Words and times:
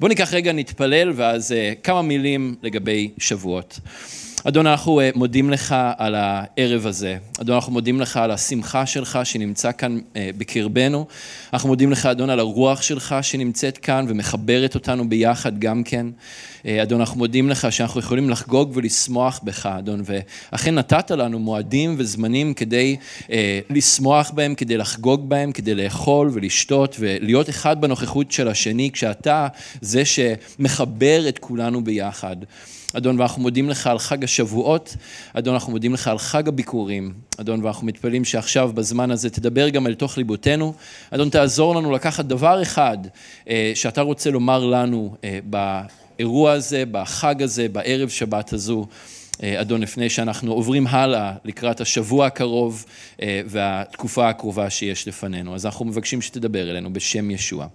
בואו 0.00 0.08
ניקח 0.08 0.34
רגע, 0.34 0.52
נתפלל, 0.52 1.12
ואז 1.14 1.54
כמה 1.82 2.02
מילים 2.02 2.54
לגבי 2.62 3.10
שבועות. 3.18 3.78
אדון, 4.48 4.66
אנחנו 4.66 5.00
אה, 5.00 5.10
מודים 5.14 5.50
לך 5.50 5.74
על 5.98 6.14
הערב 6.14 6.86
הזה. 6.86 7.16
אדון, 7.40 7.54
אנחנו 7.54 7.72
מודים 7.72 8.00
לך 8.00 8.16
על 8.16 8.30
השמחה 8.30 8.86
שלך 8.86 9.18
שנמצא 9.24 9.72
כאן 9.72 9.98
אה, 10.16 10.30
בקרבנו. 10.38 11.06
אנחנו 11.52 11.68
מודים 11.68 11.92
לך, 11.92 12.06
אדון, 12.06 12.30
על 12.30 12.38
הרוח 12.38 12.82
שלך 12.82 13.14
שנמצאת 13.22 13.78
כאן 13.78 14.04
ומחברת 14.08 14.74
אותנו 14.74 15.08
ביחד 15.08 15.58
גם 15.58 15.82
כן. 15.82 16.06
אה, 16.66 16.82
אדון, 16.82 17.00
אנחנו 17.00 17.18
מודים 17.18 17.48
לך 17.48 17.72
שאנחנו 17.72 18.00
יכולים 18.00 18.30
לחגוג 18.30 18.72
ולשמוח 18.74 19.40
בך, 19.44 19.66
אדון, 19.66 20.02
ואכן 20.04 20.74
נתת 20.74 21.10
לנו 21.10 21.38
מועדים 21.38 21.94
וזמנים 21.98 22.54
כדי 22.54 22.96
אה, 23.30 23.60
לשמוח 23.70 24.30
בהם, 24.30 24.54
כדי 24.54 24.76
לחגוג 24.76 25.28
בהם, 25.28 25.52
כדי 25.52 25.74
לאכול 25.74 26.30
ולשתות 26.32 26.96
ולהיות 26.98 27.48
אחד 27.48 27.80
בנוכחות 27.80 28.32
של 28.32 28.48
השני, 28.48 28.90
כשאתה 28.92 29.48
זה 29.80 30.02
שמחבר 30.04 31.28
את 31.28 31.38
כולנו 31.38 31.84
ביחד. 31.84 32.36
אדון, 32.92 33.20
ואנחנו 33.20 33.42
מודים 33.42 33.68
לך 33.68 33.86
על 33.86 33.98
חג 33.98 34.24
השבועות, 34.24 34.96
אדון, 35.32 35.54
אנחנו 35.54 35.72
מודים 35.72 35.94
לך 35.94 36.08
על 36.08 36.18
חג 36.18 36.48
הביקורים, 36.48 37.12
אדון, 37.36 37.64
ואנחנו 37.64 37.86
מתפללים 37.86 38.24
שעכשיו 38.24 38.70
בזמן 38.74 39.10
הזה 39.10 39.30
תדבר 39.30 39.68
גם 39.68 39.86
אל 39.86 39.94
תוך 39.94 40.18
ליבותינו, 40.18 40.74
אדון, 41.10 41.28
תעזור 41.28 41.74
לנו 41.74 41.92
לקחת 41.92 42.24
דבר 42.24 42.62
אחד 42.62 42.98
אה, 43.48 43.72
שאתה 43.74 44.00
רוצה 44.00 44.30
לומר 44.30 44.64
לנו 44.64 45.16
אה, 45.24 45.38
באירוע 45.44 46.52
הזה, 46.52 46.84
בחג 46.90 47.42
הזה, 47.42 47.68
בערב 47.68 48.08
שבת 48.08 48.52
הזו. 48.52 48.86
אה, 49.42 49.60
אדון, 49.60 49.80
לפני 49.80 50.10
שאנחנו 50.10 50.52
עוברים 50.52 50.86
הלאה 50.86 51.32
לקראת 51.44 51.80
השבוע 51.80 52.26
הקרוב 52.26 52.84
והתקופה 53.46 54.28
הקרובה 54.28 54.70
שיש 54.70 55.08
לפנינו. 55.08 55.54
אז 55.54 55.66
אנחנו 55.66 55.84
מבקשים 55.84 56.22
שתדבר 56.22 56.70
אלינו 56.70 56.92
בשם 56.92 57.30
ישוע. 57.30 57.66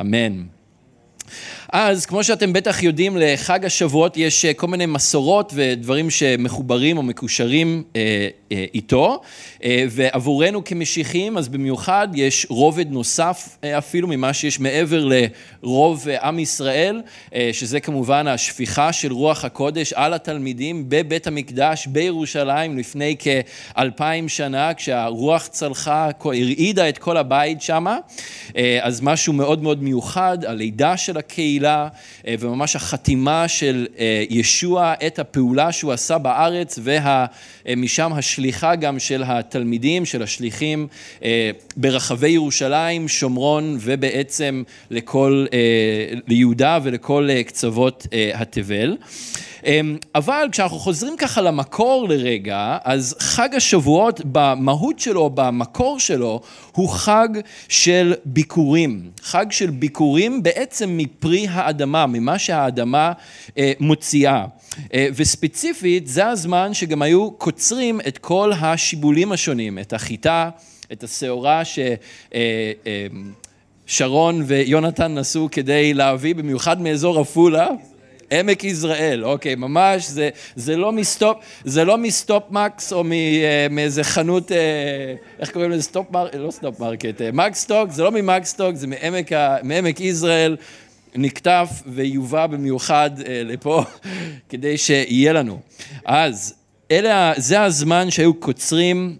אמן. 0.00 0.42
אז 1.72 2.06
כמו 2.06 2.24
שאתם 2.24 2.52
בטח 2.52 2.82
יודעים, 2.82 3.16
לחג 3.16 3.64
השבועות 3.64 4.16
יש 4.16 4.44
אה, 4.44 4.54
כל 4.54 4.66
מיני 4.66 4.86
מסורות 4.86 5.52
ודברים 5.54 6.10
שמחוברים 6.10 6.96
או 6.96 7.02
מקושרים 7.02 7.82
אה, 7.96 8.28
אה, 8.52 8.64
איתו, 8.74 9.20
ועבורנו 9.90 10.64
כמשיחים, 10.64 11.38
אז 11.38 11.48
במיוחד 11.48 12.08
יש 12.14 12.46
רובד 12.48 12.90
נוסף 12.90 13.58
אפילו 13.78 14.08
ממה 14.08 14.32
שיש 14.32 14.60
מעבר 14.60 15.08
לרוב 15.62 16.06
עם 16.22 16.38
ישראל, 16.38 17.02
שזה 17.52 17.80
כמובן 17.80 18.26
השפיכה 18.26 18.92
של 18.92 19.12
רוח 19.12 19.44
הקודש 19.44 19.92
על 19.92 20.14
התלמידים 20.14 20.84
בבית 20.88 21.26
המקדש 21.26 21.86
בירושלים 21.86 22.78
לפני 22.78 23.16
כאלפיים 23.18 24.28
שנה, 24.28 24.74
כשהרוח 24.74 25.46
צלחה, 25.46 26.10
הרעידה 26.24 26.88
את 26.88 26.98
כל 26.98 27.16
הבית 27.16 27.62
שמה, 27.62 27.98
אז 28.82 29.00
משהו 29.00 29.32
מאוד 29.32 29.62
מאוד 29.62 29.82
מיוחד, 29.82 30.44
הלידה 30.44 30.96
של 30.96 31.16
הקהילה 31.16 31.59
אה, 31.68 32.34
וממש 32.40 32.76
החתימה 32.76 33.48
של 33.48 33.86
אה, 33.98 34.24
ישוע 34.30 34.94
את 35.06 35.18
הפעולה 35.18 35.72
שהוא 35.72 35.92
עשה 35.92 36.18
בארץ 36.18 36.78
ומשם 37.66 38.12
השליחה 38.12 38.74
גם 38.74 38.98
של 38.98 39.22
התלמידים, 39.26 40.04
של 40.04 40.22
השליחים 40.22 40.86
אה, 41.24 41.50
ברחבי 41.76 42.28
ירושלים, 42.28 43.08
שומרון 43.08 43.76
ובעצם 43.80 44.62
לכל, 44.90 45.46
ליהודה 46.26 46.78
ולכל 46.82 47.28
קצוות 47.46 48.06
התבל. 48.34 48.96
אמ, 49.66 49.96
אבל 50.14 50.48
כשאנחנו 50.52 50.78
חוזרים 50.78 51.16
ככה 51.16 51.40
למקור 51.40 52.08
לרגע, 52.08 52.78
אז 52.84 53.16
חג 53.18 53.54
השבועות 53.54 54.20
במהות 54.24 54.98
שלו, 54.98 55.30
במקור 55.30 55.98
שלו, 55.98 56.40
הוא 56.72 56.88
חג 56.88 57.28
של 57.68 58.14
ביקורים. 58.24 59.10
חג 59.22 59.46
של 59.50 59.70
ביקורים 59.70 60.42
בעצם 60.42 60.96
מפרי 60.96 61.46
האדמה, 61.50 62.06
ממה 62.06 62.38
שהאדמה 62.38 63.12
אה, 63.58 63.72
מוציאה. 63.80 64.44
אה, 64.94 65.08
וספציפית, 65.14 66.06
זה 66.06 66.26
הזמן 66.26 66.74
שגם 66.74 67.02
היו 67.02 67.30
קוצרים 67.30 68.00
את 68.08 68.18
כל 68.18 68.52
השיבולים 68.60 69.32
השונים, 69.32 69.78
את 69.78 69.92
החיטה, 69.92 70.50
את 70.92 71.04
השעורה 71.04 71.64
ש... 71.64 71.78
אה, 72.34 72.72
שרון 73.90 74.42
ויונתן 74.46 75.14
נסעו 75.14 75.48
כדי 75.52 75.94
להביא, 75.94 76.34
במיוחד 76.34 76.80
מאזור 76.80 77.20
עפולה, 77.20 77.68
עמק 78.32 78.64
יזרעאל, 78.64 79.24
אוקיי, 79.24 79.54
ממש, 79.54 80.06
זה, 80.06 80.30
זה 80.56 80.76
לא 80.76 80.92
מסטופ, 80.92 81.36
זה 81.64 81.84
לא 81.84 81.98
מסטופ 81.98 82.42
מקס 82.50 82.92
או 82.92 83.04
אה, 83.12 83.66
מאיזה 83.70 84.04
חנות, 84.04 84.52
אה, 84.52 84.56
איך 85.38 85.50
קוראים 85.50 85.70
לזה? 85.70 85.82
סטופ 85.82 86.10
מרקט, 86.10 86.34
לא 86.34 86.50
סטופ 86.50 86.80
מרקט, 86.80 87.22
אה, 87.22 87.30
מקסטוק, 87.32 87.90
זה 87.90 88.02
לא 88.02 88.10
ממקסטוק, 88.12 88.74
זה 88.74 88.86
מעמק, 88.86 89.32
מעמק 89.62 90.00
יזרעאל. 90.00 90.56
נקטף 91.14 91.82
ויובא 91.86 92.46
במיוחד 92.46 93.10
לפה 93.44 93.84
כדי 94.50 94.78
שיהיה 94.78 95.32
לנו. 95.32 95.60
אז 96.04 96.54
אלה, 96.90 97.32
זה 97.36 97.62
הזמן 97.62 98.10
שהיו 98.10 98.34
קוצרים 98.34 99.16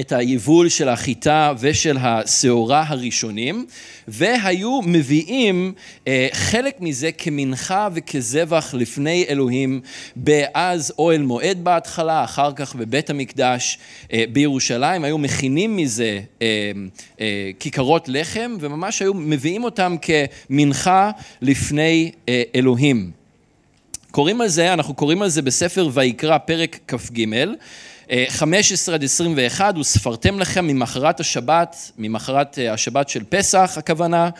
את 0.00 0.12
היבול 0.12 0.68
של 0.68 0.88
החיטה 0.88 1.52
ושל 1.58 1.96
השעורה 2.00 2.84
הראשונים, 2.86 3.66
והיו 4.08 4.80
מביאים 4.82 5.72
אה, 6.08 6.28
חלק 6.32 6.80
מזה 6.80 7.12
כמנחה 7.12 7.88
וכזבח 7.94 8.74
לפני 8.78 9.24
אלוהים 9.28 9.80
באז 10.16 10.92
אוהל 10.98 11.22
מועד 11.22 11.64
בהתחלה, 11.64 12.24
אחר 12.24 12.52
כך 12.52 12.74
בבית 12.74 13.10
המקדש 13.10 13.78
אה, 14.12 14.24
בירושלים, 14.32 15.04
היו 15.04 15.18
מכינים 15.18 15.76
מזה 15.76 16.20
אה, 16.42 16.46
כיכרות 17.60 18.08
לחם, 18.08 18.56
וממש 18.60 19.02
היו 19.02 19.14
מביאים 19.14 19.64
אותם 19.64 19.96
כמנחה 20.02 21.10
לפני 21.42 22.12
אלוהים. 22.54 23.10
קוראים 24.10 24.40
על 24.40 24.48
זה, 24.48 24.72
אנחנו 24.72 24.94
קוראים 24.94 25.22
על 25.22 25.28
זה 25.28 25.42
בספר 25.42 25.88
ויקרא, 25.92 26.38
פרק 26.38 26.78
כ"ג. 26.88 27.26
15 28.28 28.94
עד 28.94 29.04
21, 29.04 29.78
וספרתם 29.78 30.38
לכם 30.38 30.66
ממחרת 30.66 31.20
השבת, 31.20 31.92
ממחרת 31.98 32.58
אה, 32.58 32.72
השבת 32.72 33.08
של 33.08 33.24
פסח 33.28 33.74
הכוונה, 33.76 34.30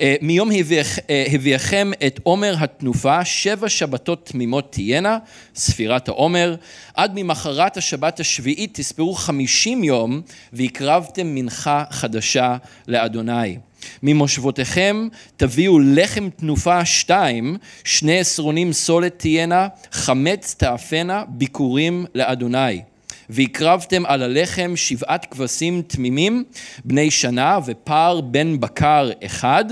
אה, 0.00 0.14
מיום 0.20 0.50
אה, 0.52 1.24
הביאכם 1.32 1.90
את 2.06 2.20
עומר 2.22 2.54
התנופה, 2.58 3.24
שבע 3.24 3.68
שבתות 3.68 4.26
תמימות 4.26 4.72
תהיינה, 4.72 5.18
ספירת 5.54 6.08
העומר, 6.08 6.54
עד 6.94 7.12
ממחרת 7.14 7.76
השבת 7.76 8.20
השביעית 8.20 8.74
תספרו 8.74 9.14
חמישים 9.14 9.84
יום, 9.84 10.22
והקרבתם 10.52 11.26
מנחה 11.26 11.84
חדשה 11.90 12.56
לאדוני. 12.88 13.56
ממושבותיכם 14.02 15.08
תביאו 15.36 15.78
לחם 15.78 16.28
תנופה 16.36 16.84
שתיים, 16.84 17.56
שני 17.84 18.18
עשרונים 18.18 18.72
סולת 18.72 19.18
תהיינה, 19.18 19.68
חמץ 19.92 20.54
תאפנה, 20.58 21.24
ביקורים 21.28 22.06
לאדוני. 22.14 22.82
והקרבתם 23.28 24.06
על 24.06 24.22
הלחם 24.22 24.72
שבעת 24.76 25.26
כבשים 25.30 25.82
תמימים 25.86 26.44
בני 26.84 27.10
שנה 27.10 27.58
ופר 27.66 28.20
בן 28.20 28.60
בקר 28.60 29.10
אחד 29.24 29.64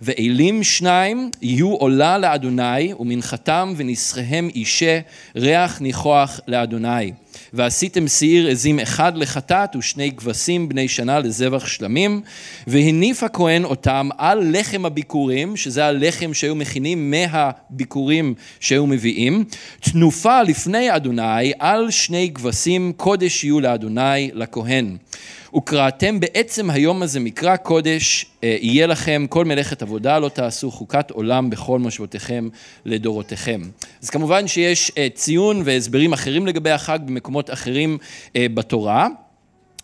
ואלים 0.00 0.62
שניים 0.64 1.30
יהיו 1.42 1.74
עולה 1.74 2.18
לאדוני 2.18 2.92
ומנחתם 2.98 3.74
ונסחיהם 3.76 4.48
אישה 4.54 5.00
ריח 5.36 5.80
ניחוח 5.80 6.40
לאדוני. 6.46 7.12
ועשיתם 7.52 8.08
שעיר 8.08 8.48
עזים 8.48 8.78
אחד 8.78 9.16
לחטאת 9.16 9.76
ושני 9.76 10.12
כבשים 10.16 10.68
בני 10.68 10.88
שנה 10.88 11.18
לזבח 11.18 11.66
שלמים, 11.66 12.20
והניף 12.66 13.22
הכהן 13.22 13.64
אותם 13.64 14.08
על 14.18 14.58
לחם 14.58 14.86
הביקורים, 14.86 15.56
שזה 15.56 15.86
הלחם 15.86 16.34
שהיו 16.34 16.54
מכינים 16.54 17.10
מהביקורים 17.10 18.34
שהיו 18.60 18.86
מביאים, 18.86 19.44
תנופה 19.80 20.42
לפני 20.42 20.96
אדוני 20.96 21.52
על 21.58 21.90
שני 21.90 22.30
כבשים 22.34 22.92
קודש 22.96 23.44
יהיו 23.44 23.60
לאדוני 23.60 24.30
לכהן. 24.34 24.96
וקראתם 25.56 26.20
בעצם 26.20 26.70
היום 26.70 27.02
הזה 27.02 27.20
מקרא 27.20 27.56
קודש, 27.56 28.26
אה, 28.44 28.56
יהיה 28.60 28.86
לכם 28.86 29.26
כל 29.28 29.44
מלאכת 29.44 29.82
עבודה 29.82 30.18
לא 30.18 30.28
תעשו 30.28 30.70
חוקת 30.70 31.10
עולם 31.10 31.50
בכל 31.50 31.78
מושבותיכם 31.78 32.48
לדורותיכם. 32.84 33.60
אז 34.02 34.10
כמובן 34.10 34.48
שיש 34.48 34.92
אה, 34.98 35.08
ציון 35.14 35.62
והסברים 35.64 36.12
אחרים 36.12 36.46
לגבי 36.46 36.70
החג 36.70 36.98
במקומות 37.04 37.50
אחרים 37.50 37.98
אה, 38.36 38.46
בתורה. 38.54 39.08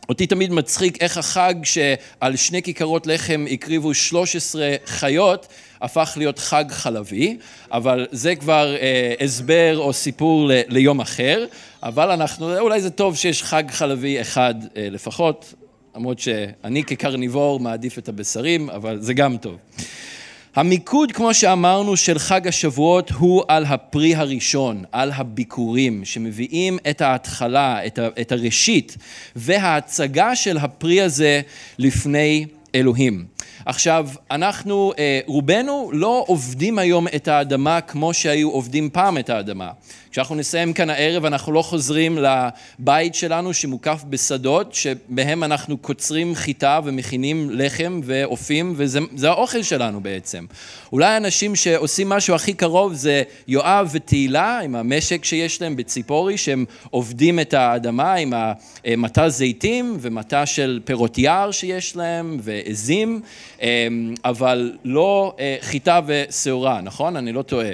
אותי 0.09 0.27
תמיד 0.27 0.53
מצחיק 0.53 1.03
איך 1.03 1.19
החג 1.19 1.55
שעל 1.63 2.37
שני 2.37 2.63
כיכרות 2.63 3.07
לחם 3.07 3.45
הקריבו 3.51 3.95
13 3.95 4.75
חיות, 4.87 5.47
הפך 5.81 6.15
להיות 6.17 6.39
חג 6.39 6.65
חלבי, 6.71 7.39
אבל 7.73 8.07
זה 8.11 8.37
כבר 8.37 8.77
אה, 8.77 9.15
הסבר 9.21 9.79
או 9.79 9.93
סיפור 9.93 10.49
ל, 10.49 10.53
ליום 10.69 11.01
אחר, 11.01 11.45
אבל 11.83 12.11
אנחנו, 12.11 12.59
אולי 12.59 12.81
זה 12.81 12.91
טוב 12.91 13.17
שיש 13.17 13.43
חג 13.43 13.65
חלבי 13.71 14.21
אחד 14.21 14.55
אה, 14.77 14.89
לפחות, 14.91 15.55
למרות 15.97 16.19
שאני 16.19 16.85
כקרניבור 16.85 17.61
מעדיף 17.61 17.99
את 17.99 18.09
הבשרים, 18.09 18.71
אבל 18.71 19.01
זה 19.01 19.15
גם 19.15 19.37
טוב. 19.37 19.57
המיקוד, 20.57 21.13
כמו 21.13 21.35
שאמרנו, 21.35 21.97
של 21.97 22.19
חג 22.19 22.49
השבועות 22.49 23.11
הוא 23.11 23.43
על 23.49 23.65
הפרי 23.65 24.15
הראשון, 24.15 24.85
על 24.93 25.13
הביקורים, 25.15 26.05
שמביאים 26.05 26.79
את 26.91 27.01
ההתחלה, 27.01 27.87
את, 27.87 28.33
הראשית, 28.33 28.97
וההצגה 29.37 30.37
של 30.37 30.59
הפרי 30.59 31.01
הזה 31.01 31.41
לפני 31.79 32.47
אלוהים. 32.75 33.25
עכשיו, 33.67 34.09
אנחנו, 34.31 34.93
אה, 34.99 35.21
רובנו 35.27 35.91
לא 35.93 36.25
עובדים 36.27 36.79
היום 36.79 37.07
את 37.09 37.29
האדמה 37.29 37.81
כמו 37.81 38.15
שהיו 38.15 38.51
עובדים 38.51 38.91
פעם 38.91 39.19
את 39.19 39.31
האדמה. 39.31 39.71
כשאנחנו 40.17 40.35
נסיים 40.35 40.73
כאן 40.73 40.91
הערב 40.91 41.25
אנחנו 41.25 41.53
לא 41.53 41.63
חוזרים 41.63 42.19
לבית 42.19 43.15
שלנו 43.15 43.55
שמוקף 43.55 44.05
בשדות 44.11 44.75
שבהם 44.75 45.45
אנחנו 45.45 45.77
קוצרים 45.77 46.35
חיטה 46.35 46.81
ומכינים 46.85 47.51
לחם 47.51 48.01
ואופים 48.05 48.75
וזה 48.77 49.29
האוכל 49.29 49.63
שלנו 49.63 50.01
בעצם. 50.01 50.45
אולי 50.93 51.07
האנשים 51.07 51.57
שעושים 51.57 52.09
משהו 52.09 52.35
הכי 52.35 52.55
קרוב 52.55 52.95
זה 52.95 53.23
יואב 53.49 53.89
ותהילה 53.93 54.61
עם 54.61 54.75
המשק 54.75 55.25
שיש 55.25 55.63
להם 55.63 55.77
בציפורי 55.77 56.39
שהם 56.39 56.65
עובדים 56.91 57.41
את 57.41 57.55
האדמה 57.55 58.15
עם 58.15 58.33
מטע 58.97 59.29
זיתים 59.29 59.97
ומטע 60.01 60.47
של 60.47 60.81
פירות 60.85 61.19
יער 61.19 61.51
שיש 61.51 61.97
להם 61.97 62.39
ועזים 62.43 63.21
אבל 64.25 64.73
לא 64.85 65.35
אה, 65.39 65.57
חיטה 65.61 66.01
ושעורה, 66.07 66.81
נכון? 66.81 67.17
אני 67.17 67.33
לא 67.33 67.43
טועה. 67.43 67.71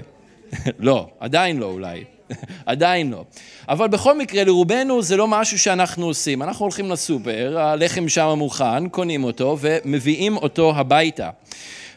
לא, 0.78 1.08
עדיין 1.20 1.58
לא 1.58 1.66
אולי. 1.66 2.04
עדיין 2.66 3.10
לא. 3.10 3.24
אבל 3.68 3.88
בכל 3.88 4.18
מקרה, 4.18 4.44
לרובנו 4.44 5.02
זה 5.02 5.16
לא 5.16 5.28
משהו 5.28 5.58
שאנחנו 5.58 6.06
עושים. 6.06 6.42
אנחנו 6.42 6.64
הולכים 6.64 6.90
לסופר, 6.90 7.58
הלחם 7.58 8.08
שם 8.08 8.34
מוכן, 8.36 8.88
קונים 8.88 9.24
אותו 9.24 9.58
ומביאים 9.60 10.36
אותו 10.36 10.72
הביתה. 10.76 11.30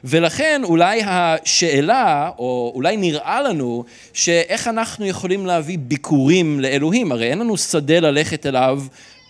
ולכן 0.03 0.61
אולי 0.63 1.01
השאלה, 1.05 2.29
או 2.37 2.71
אולי 2.75 2.97
נראה 2.97 3.41
לנו, 3.41 3.83
שאיך 4.13 4.67
אנחנו 4.67 5.05
יכולים 5.05 5.45
להביא 5.45 5.77
ביקורים 5.81 6.59
לאלוהים, 6.59 7.11
הרי 7.11 7.29
אין 7.29 7.39
לנו 7.39 7.57
שדה 7.57 7.99
ללכת 7.99 8.45
אליו, 8.45 8.83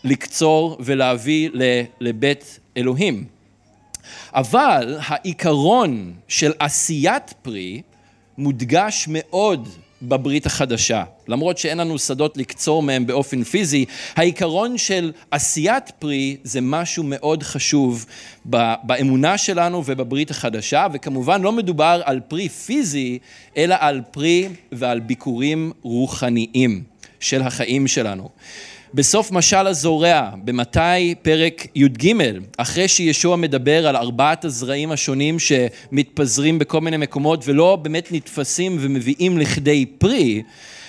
לקצור 0.04 0.78
ולהביא 0.80 1.50
לבית 2.00 2.60
אלוהים. 2.78 3.26
אבל 4.34 4.98
העיקרון 5.06 6.14
של 6.28 6.52
עשיית 6.60 7.34
פרי 7.42 7.82
מודגש 8.38 9.06
מאוד 9.10 9.70
בברית 10.02 10.46
החדשה. 10.46 11.04
למרות 11.28 11.58
שאין 11.58 11.78
לנו 11.78 12.00
שדות 12.00 12.38
לקצור 12.38 12.84
מהם 12.84 13.06
באופן 13.06 13.44
פיזי, 13.44 13.86
העיקרון 14.16 14.78
של 14.78 15.12
עשיית 15.32 15.92
פרי 16.00 16.38
זה 16.44 16.62
משהו 16.62 17.04
מאוד 17.04 17.44
חשוב 17.44 18.06
באמונה 18.84 19.38
שלנו 19.38 19.84
ובברית 19.86 20.32
החדשה, 20.32 20.88
וכמובן 20.94 21.42
לא 21.42 21.52
מדובר 21.52 22.02
על 22.06 22.20
פרי 22.20 22.50
פיזי, 22.50 23.20
אלא 23.58 23.76
על 23.80 24.02
פרי 24.12 24.50
ועל 24.72 25.00
ביקורים 25.00 25.72
רוחניים 25.82 26.84
של 27.20 27.42
החיים 27.42 27.88
שלנו. 27.88 28.30
בסוף 28.94 29.32
משל 29.32 29.68
הזורע, 29.68 30.30
במתי 30.44 31.16
פרק 31.22 31.68
י"ג, 31.76 32.14
אחרי 32.58 32.88
שישוע 32.88 33.36
מדבר 33.36 33.88
על 33.88 33.96
ארבעת 33.96 34.46
הזרעים 34.46 34.92
השונים 34.92 35.38
שמתפזרים 35.40 36.60
בכל 36.60 36.82
מיני 36.82 36.98
מקומות 36.98 37.44
ולא 37.48 37.76
באמת 37.76 38.12
נתפסים 38.12 38.78
ומביאים 38.80 39.38
לכדי 39.38 39.86
פרי, 39.86 40.44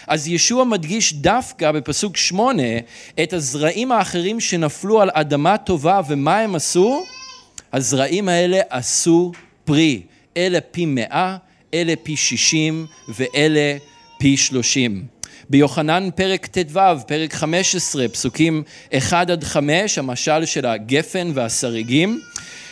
אז 0.06 0.28
ישוע 0.28 0.64
מדגיש 0.64 1.14
דווקא 1.14 1.72
בפסוק 1.72 2.16
שמונה 2.16 2.78
את 3.22 3.32
הזרעים 3.32 3.92
האחרים 3.92 4.40
שנפלו 4.40 5.00
על 5.00 5.10
אדמה 5.12 5.58
טובה 5.58 6.00
ומה 6.08 6.38
הם 6.38 6.54
עשו? 6.54 7.02
הזרעים 7.72 8.28
האלה 8.28 8.60
עשו 8.70 9.32
פרי, 9.64 10.02
אלה 10.36 10.60
פי 10.60 10.86
מאה, 10.86 11.36
אלה 11.74 11.94
פי 12.02 12.16
שישים 12.16 12.86
ואלה 13.08 13.76
פי 14.18 14.36
שלושים. 14.36 15.15
ביוחנן 15.50 16.08
פרק 16.14 16.46
ט"ו, 16.46 16.80
פרק 17.06 17.32
15, 17.32 18.08
פסוקים 18.08 18.62
1 18.98 19.30
עד 19.30 19.44
5, 19.44 19.98
המשל 19.98 20.44
של 20.44 20.66
הגפן 20.66 21.30
והסריגים. 21.34 22.20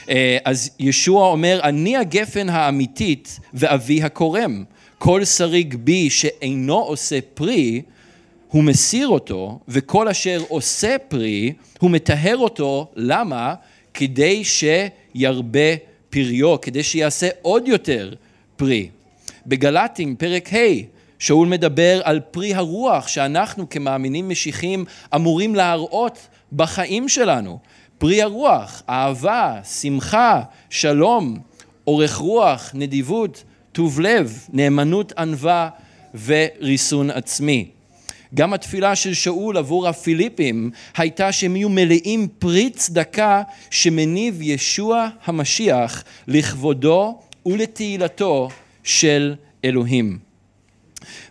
אה, 0.09 0.39
אז 0.45 0.71
ישוע 0.79 1.27
אומר, 1.29 1.61
אני 1.63 1.97
הגפן 1.97 2.49
האמיתית 2.49 3.39
ואבי 3.55 4.03
הקורם. 4.03 4.65
כל 4.99 5.25
שריג 5.25 5.75
בי 5.75 6.11
שאינו 6.11 6.79
עושה 6.79 7.19
פרי, 7.35 7.83
הוא 8.49 8.65
מסיר 8.65 9.09
אותו, 9.09 9.59
וכל 9.69 10.09
אשר 10.09 10.43
עושה 10.49 10.97
פרי, 11.09 11.53
הוא 11.79 11.91
מטהר 11.91 12.37
אותו. 12.37 12.91
למה? 12.97 13.55
כדי 13.95 14.43
שירבה 14.45 15.75
פריו, 16.11 16.61
כדי 16.61 16.83
שיעשה 16.83 17.29
עוד 17.43 17.69
יותר 17.69 18.15
פרי. 18.57 18.89
בגלטים, 19.47 20.17
פרק 20.17 20.53
ה', 20.53 20.94
שאול 21.25 21.49
מדבר 21.49 22.01
על 22.05 22.21
פרי 22.21 22.55
הרוח 22.55 23.09
שאנחנו 23.09 23.69
כמאמינים 23.69 24.29
משיחיים 24.29 24.85
אמורים 25.15 25.55
להראות 25.55 26.29
בחיים 26.53 27.09
שלנו. 27.09 27.59
פרי 27.99 28.23
הרוח, 28.23 28.83
אהבה, 28.89 29.61
שמחה, 29.81 30.43
שלום, 30.71 31.39
אורך 31.87 32.17
רוח, 32.17 32.71
נדיבות, 32.75 33.45
טוב 33.73 34.01
לב, 34.01 34.47
נאמנות 34.53 35.13
ענווה 35.19 35.69
וריסון 36.27 37.11
עצמי. 37.11 37.69
גם 38.35 38.53
התפילה 38.53 38.97
של 38.97 39.15
שאול 39.15 39.57
עבור 39.57 39.89
הפיליפים 39.89 40.71
הייתה 40.97 41.33
שהם 41.33 41.57
יהיו 41.57 41.69
מלאים 41.69 42.29
פרי 42.39 42.71
צדקה 42.71 43.43
שמניב 43.71 44.43
ישוע 44.43 45.09
המשיח 45.25 46.05
לכבודו 46.29 47.19
ולתהילתו 47.47 48.49
של 48.83 49.35
אלוהים. 49.65 50.24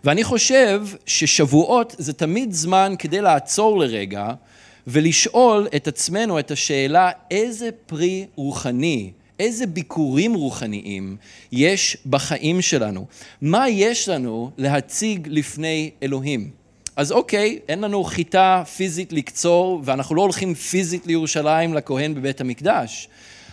ואני 0.04 0.24
חושב 0.24 0.86
ששבועות 1.06 1.94
זה 1.98 2.12
תמיד 2.12 2.52
זמן 2.52 2.94
כדי 2.98 3.20
לעצור 3.20 3.78
לרגע 3.78 4.28
ולשאול 4.86 5.68
את 5.76 5.88
עצמנו 5.88 6.38
את 6.38 6.50
השאלה 6.50 7.10
איזה 7.30 7.68
פרי 7.86 8.26
רוחני, 8.36 9.10
איזה 9.40 9.66
ביקורים 9.66 10.34
רוחניים 10.34 11.16
יש 11.52 11.96
בחיים 12.06 12.62
שלנו. 12.62 13.06
מה 13.40 13.68
יש 13.68 14.08
לנו 14.08 14.50
להציג 14.58 15.28
לפני 15.30 15.90
אלוהים? 16.02 16.50
אז 16.96 17.12
אוקיי, 17.12 17.58
אין 17.68 17.80
לנו 17.80 18.04
חיטה 18.04 18.62
פיזית 18.76 19.12
לקצור 19.12 19.80
ואנחנו 19.84 20.14
לא 20.14 20.22
הולכים 20.22 20.54
פיזית 20.54 21.06
לירושלים 21.06 21.74
לכהן 21.74 22.14
בבית 22.14 22.40
המקדש, 22.40 23.08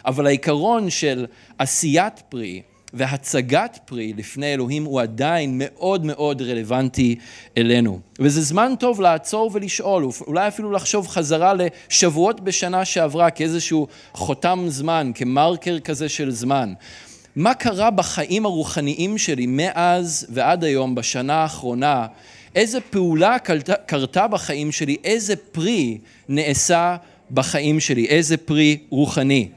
אבל 0.06 0.26
העיקרון 0.26 0.90
של 0.90 1.26
עשיית 1.58 2.22
פרי, 2.30 2.62
והצגת 2.94 3.80
פרי 3.86 4.14
לפני 4.18 4.54
אלוהים 4.54 4.84
הוא 4.84 5.02
עדיין 5.02 5.56
מאוד 5.64 6.06
מאוד 6.06 6.42
רלוונטי 6.42 7.16
אלינו. 7.58 8.00
וזה 8.20 8.42
זמן 8.42 8.74
טוב 8.80 9.02
לעצור 9.02 9.52
ולשאול, 9.54 10.08
אולי 10.28 10.48
אפילו 10.48 10.72
לחשוב 10.72 11.08
חזרה 11.08 11.54
לשבועות 11.54 12.42
בשנה 12.42 12.86
שעברה 12.86 13.30
כאיזשהו 13.30 13.88
חותם 14.14 14.66
זמן, 14.68 15.12
כמרקר 15.16 15.80
כזה 15.80 16.10
של 16.10 16.32
זמן. 16.32 16.74
מה 17.36 17.54
קרה 17.54 17.92
בחיים 17.92 18.46
הרוחניים 18.46 19.18
שלי 19.18 19.46
מאז 19.48 20.28
ועד 20.30 20.64
היום, 20.64 20.96
בשנה 20.96 21.34
האחרונה? 21.34 22.08
איזה 22.56 22.82
פעולה 22.82 23.40
קרתה, 23.40 23.74
קרתה 23.76 24.28
בחיים 24.28 24.72
שלי? 24.72 24.98
איזה 25.04 25.36
פרי 25.36 25.98
נעשה 26.30 26.96
בחיים 27.32 27.80
שלי? 27.80 28.06
איזה 28.06 28.38
פרי 28.38 28.78
רוחני? 28.90 29.50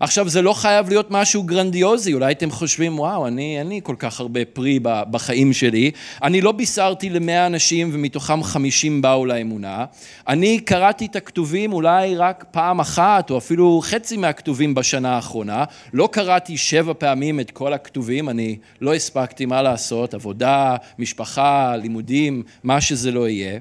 עכשיו 0.00 0.28
זה 0.28 0.42
לא 0.42 0.52
חייב 0.52 0.88
להיות 0.88 1.10
משהו 1.10 1.42
גרנדיוזי, 1.42 2.14
אולי 2.14 2.32
אתם 2.32 2.50
חושבים 2.50 2.98
וואו 2.98 3.26
אני 3.26 3.58
אין 3.58 3.68
לי 3.68 3.80
כל 3.82 3.94
כך 3.98 4.20
הרבה 4.20 4.44
פרי 4.44 4.78
בחיים 4.82 5.52
שלי, 5.52 5.90
אני 6.22 6.40
לא 6.40 6.52
בישרתי 6.52 7.10
למאה 7.10 7.46
אנשים 7.46 7.90
ומתוכם 7.92 8.42
חמישים 8.42 9.02
באו 9.02 9.26
לאמונה, 9.26 9.84
אני 10.28 10.60
קראתי 10.60 11.06
את 11.06 11.16
הכתובים 11.16 11.72
אולי 11.72 12.16
רק 12.16 12.44
פעם 12.50 12.80
אחת 12.80 13.30
או 13.30 13.38
אפילו 13.38 13.80
חצי 13.82 14.16
מהכתובים 14.16 14.74
בשנה 14.74 15.14
האחרונה, 15.14 15.64
לא 15.92 16.08
קראתי 16.12 16.56
שבע 16.56 16.92
פעמים 16.98 17.40
את 17.40 17.50
כל 17.50 17.72
הכתובים, 17.72 18.28
אני 18.28 18.56
לא 18.80 18.94
הספקתי 18.94 19.46
מה 19.46 19.62
לעשות, 19.62 20.14
עבודה, 20.14 20.76
משפחה, 20.98 21.76
לימודים, 21.76 22.42
מה 22.64 22.80
שזה 22.80 23.10
לא 23.10 23.28
יהיה, 23.28 23.58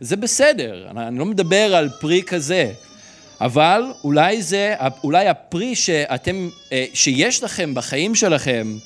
זה 0.00 0.16
בסדר, 0.16 0.88
אני 0.96 1.18
לא 1.18 1.24
מדבר 1.24 1.76
על 1.76 1.88
פרי 2.00 2.22
כזה 2.22 2.72
אבל 3.40 3.82
אולי 4.04 4.42
זה, 4.42 4.74
אולי 5.04 5.28
הפרי 5.28 5.74
שאתם, 5.76 6.48
אה, 6.72 6.84
שיש 6.94 7.42
לכם 7.42 7.74
בחיים 7.74 8.14
שלכם 8.14 8.76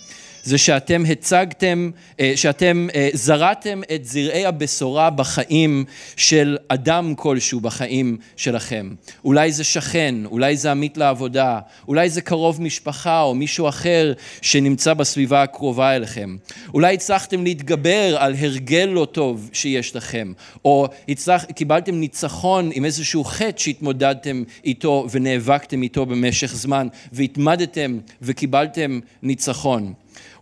זה 0.42 0.58
שאתם 0.58 1.02
הצגתם, 1.10 1.90
אה, 2.20 2.32
שאתם 2.36 2.88
אה, 2.94 3.08
זרעתם 3.12 3.80
את 3.94 4.04
זרעי 4.04 4.46
הבשורה 4.46 5.10
בחיים 5.10 5.84
של 6.16 6.58
אדם 6.68 7.14
כלשהו 7.14 7.60
בחיים 7.60 8.16
שלכם. 8.36 8.90
אולי 9.24 9.52
זה 9.52 9.64
שכן, 9.64 10.14
אולי 10.24 10.56
זה 10.56 10.70
עמית 10.70 10.96
לעבודה, 10.96 11.60
אולי 11.88 12.10
זה 12.10 12.20
קרוב 12.20 12.62
משפחה 12.62 13.22
או 13.22 13.34
מישהו 13.34 13.68
אחר 13.68 14.12
שנמצא 14.42 14.94
בסביבה 14.94 15.42
הקרובה 15.42 15.96
אליכם. 15.96 16.36
אולי 16.74 16.94
הצלחתם 16.94 17.44
להתגבר 17.44 18.16
על 18.18 18.34
הרגל 18.38 18.90
לא 18.92 19.04
טוב 19.12 19.50
שיש 19.52 19.96
לכם, 19.96 20.32
או 20.64 20.88
הצלח, 21.08 21.44
קיבלתם 21.44 21.94
ניצחון 21.94 22.70
עם 22.74 22.84
איזשהו 22.84 23.24
חטא 23.24 23.60
שהתמודדתם 23.60 24.42
איתו 24.64 25.06
ונאבקתם 25.10 25.82
איתו 25.82 26.06
במשך 26.06 26.54
זמן 26.54 26.88
והתמדתם 27.12 27.98
וקיבלתם 28.22 29.00
ניצחון. 29.22 29.92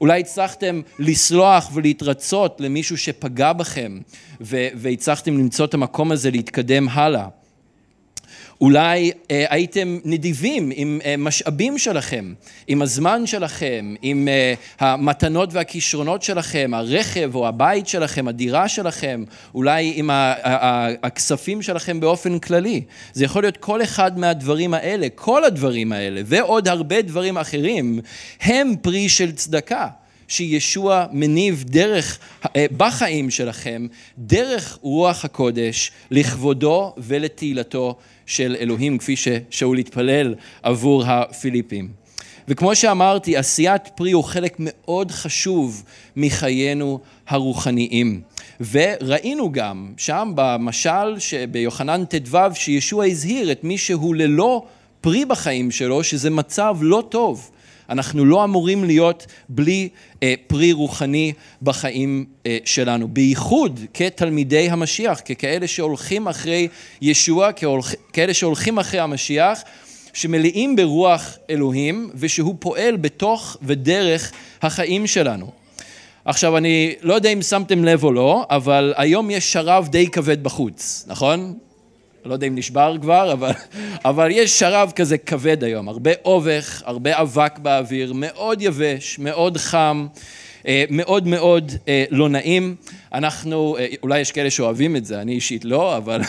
אולי 0.01 0.21
הצלחתם 0.21 0.81
לסלוח 0.99 1.71
ולהתרצות 1.75 2.61
למישהו 2.61 2.99
שפגע 2.99 3.53
בכם 3.53 3.99
והצלחתם 4.41 5.39
למצוא 5.39 5.65
את 5.65 5.75
המקום 5.75 6.13
הזה 6.13 6.31
להתקדם 6.31 6.89
הלאה. 6.89 7.39
אולי 8.61 9.11
אה, 9.31 9.45
הייתם 9.49 9.99
נדיבים 10.05 10.71
עם 10.75 11.00
אה, 11.05 11.14
משאבים 11.19 11.79
שלכם, 11.79 12.33
עם 12.67 12.83
הזמן 12.83 13.26
שלכם, 13.26 13.95
עם 14.02 14.29
אה, 14.29 14.55
המתנות 14.79 15.49
והכישרונות 15.52 16.23
שלכם, 16.23 16.71
הרכב 16.75 17.35
או 17.35 17.49
הבית 17.49 17.88
שלכם, 17.88 18.29
הדירה 18.29 18.69
שלכם, 18.69 19.25
אולי 19.55 19.93
עם 19.97 20.11
הכספים 21.02 21.62
שלכם 21.62 22.00
באופן 22.00 22.38
כללי. 22.38 22.83
זה 23.12 23.25
יכול 23.25 23.43
להיות 23.43 23.57
כל 23.57 23.83
אחד 23.83 24.19
מהדברים 24.19 24.75
האלה, 24.75 25.07
כל 25.14 25.45
הדברים 25.45 25.93
האלה, 25.93 26.21
ועוד 26.25 26.69
הרבה 26.69 27.02
דברים 27.02 27.38
אחרים, 27.38 28.00
הם 28.40 28.75
פרי 28.83 29.09
של 29.09 29.33
צדקה. 29.33 29.87
שישוע 30.31 31.07
מניב 31.13 31.65
דרך, 31.67 32.19
אה, 32.57 32.67
בחיים 32.77 33.31
שלכם, 33.31 33.87
דרך 34.19 34.79
רוח 34.83 35.25
הקודש, 35.25 35.93
לכבודו 36.11 36.95
ולתהילתו 36.99 37.97
של 38.27 38.57
אלוהים, 38.61 38.99
כפי 38.99 39.17
ששאול 39.17 39.79
התפלל 39.79 40.35
עבור 40.63 41.05
הפיליפים. 41.07 41.89
וכמו 42.49 42.77
שאמרתי, 42.77 43.37
עשיית 43.37 43.89
פרי 43.95 44.13
הוא 44.13 44.25
חלק 44.25 44.57
מאוד 44.59 45.11
חשוב 45.11 45.83
מחיינו 46.17 47.01
הרוחניים. 47.29 48.21
וראינו 48.71 49.53
גם 49.53 49.93
שם 49.97 50.33
במשל 50.35 51.17
ביוחנן 51.51 52.05
ט"ו 52.05 52.39
שישוע 52.55 53.05
הזהיר 53.07 53.53
את 53.53 53.65
מי 53.65 53.79
שהוא 53.79 54.15
ללא 54.15 54.67
פרי 55.01 55.25
בחיים 55.25 55.71
שלו, 55.71 56.05
שזה 56.05 56.31
מצב 56.31 56.77
לא 56.81 57.05
טוב. 57.09 57.51
אנחנו 57.90 58.25
לא 58.25 58.44
אמורים 58.44 58.85
להיות 58.85 59.26
בלי 59.49 59.88
אה, 60.23 60.35
פרי 60.47 60.73
רוחני 60.73 61.32
בחיים 61.62 62.25
אה, 62.47 62.59
שלנו, 62.64 63.09
בייחוד 63.09 63.80
כתלמידי 63.94 64.70
המשיח, 64.70 65.20
ככאלה 65.20 65.66
שהולכים 65.66 66.28
אחרי 66.28 66.68
ישוע, 67.02 67.50
כאלה 68.12 68.35
שהולכים 68.35 68.78
אחרי 68.78 69.00
המשיח, 69.00 69.62
שמלאים 70.12 70.76
ברוח 70.76 71.38
אלוהים 71.50 72.11
ושהוא 72.14 72.54
פועל 72.59 72.97
בתוך 72.97 73.56
ודרך 73.62 74.32
החיים 74.62 75.06
שלנו. 75.06 75.50
עכשיו, 76.25 76.56
אני 76.56 76.94
לא 77.02 77.14
יודע 77.14 77.28
אם 77.28 77.42
שמתם 77.42 77.85
לב 77.85 78.04
או 78.04 78.12
לא, 78.12 78.47
אבל 78.50 78.94
היום 78.97 79.30
יש 79.30 79.52
שרב 79.52 79.88
די 79.88 80.09
כבד 80.09 80.42
בחוץ, 80.42 81.04
נכון? 81.09 81.59
לא 82.25 82.33
יודע 82.33 82.47
אם 82.47 82.55
נשבר 82.55 82.97
כבר, 83.00 83.33
אבל, 83.33 83.50
אבל 84.05 84.29
יש 84.31 84.59
שרב 84.59 84.93
כזה 84.97 85.19
כבד 85.19 85.65
היום, 85.65 85.89
הרבה 85.89 86.11
אובך, 86.25 86.83
הרבה 86.87 87.21
אבק 87.21 87.59
באוויר, 87.59 88.12
מאוד 88.15 88.62
יבש, 88.62 89.19
מאוד 89.19 89.57
חם, 89.57 90.07
אה, 90.69 90.85
מאוד 90.91 91.27
מאוד 91.27 91.73
אה, 91.89 92.05
לא 92.11 92.29
נעים. 92.29 92.77
אנחנו, 93.15 93.77
אה, 93.79 93.87
אולי 94.03 94.21
יש 94.21 94.33
כאלה 94.33 94.50
שאוהבים 94.50 94.97
את 94.97 95.05
זה, 95.05 95.21
אני 95.21 95.33
אישית 95.33 95.65
לא, 95.65 95.97
אבל 95.97 96.21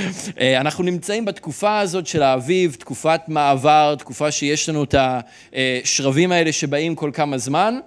אנחנו 0.60 0.84
נמצאים 0.84 1.24
בתקופה 1.24 1.78
הזאת 1.78 2.06
של 2.06 2.22
האביב, 2.22 2.76
תקופת 2.78 3.20
מעבר, 3.28 3.94
תקופה 3.98 4.30
שיש 4.30 4.68
לנו 4.68 4.84
את 4.84 4.94
השרבים 5.52 6.32
האלה 6.32 6.52
שבאים 6.52 6.94
כל 6.94 7.10
כמה 7.14 7.38
זמן. 7.38 7.78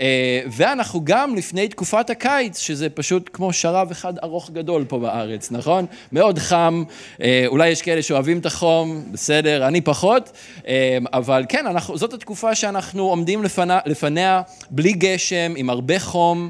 אה, 0.00 0.40
ואנחנו 0.46 1.00
גם 1.04 1.34
לפני 1.34 1.68
תקופת 1.68 2.10
הקיץ, 2.10 2.58
שזה 2.58 2.90
פשוט 2.90 3.30
כמו 3.32 3.52
שרב 3.52 3.90
אחד 3.90 4.18
ארוך 4.18 4.50
גדול 4.50 4.84
פה 4.88 4.98
בארץ, 4.98 5.50
נכון? 5.50 5.86
מאוד 6.12 6.38
חם, 6.38 6.84
אה, 7.22 7.44
אולי 7.46 7.68
יש 7.68 7.82
כאלה 7.82 8.02
שאוהבים 8.02 8.38
את 8.38 8.46
החום, 8.46 9.02
בסדר, 9.12 9.66
אני 9.66 9.80
פחות, 9.80 10.32
אה, 10.68 10.98
אבל 11.12 11.44
כן, 11.48 11.66
אנחנו, 11.66 11.98
זאת 11.98 12.12
התקופה 12.12 12.54
שאנחנו 12.54 13.02
עומדים 13.02 13.42
לפניה, 13.42 13.78
לפניה 13.86 14.42
בלי 14.70 14.92
גשם, 14.92 15.52
עם 15.56 15.70
הרבה 15.70 15.98
חום, 15.98 16.48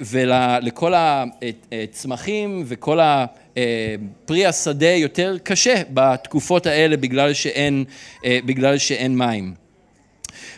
ולכל 0.00 0.94
הצמחים 1.72 2.62
וכל 2.66 3.00
ה... 3.00 3.26
פרי 4.24 4.46
השדה 4.46 4.90
יותר 4.90 5.36
קשה 5.42 5.82
בתקופות 5.90 6.66
האלה 6.66 6.96
בגלל 6.96 7.32
שאין, 7.32 7.84
בגלל 8.24 8.78
שאין 8.78 9.18
מים. 9.18 9.67